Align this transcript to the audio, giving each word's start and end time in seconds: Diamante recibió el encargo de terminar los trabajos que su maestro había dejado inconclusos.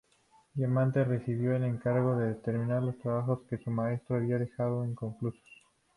Diamante 0.55 1.03
recibió 1.03 1.55
el 1.55 1.63
encargo 1.63 2.15
de 2.17 2.33
terminar 2.33 2.81
los 2.81 2.97
trabajos 2.97 3.41
que 3.47 3.59
su 3.59 3.69
maestro 3.69 4.15
había 4.15 4.39
dejado 4.39 4.83
inconclusos. 4.83 5.43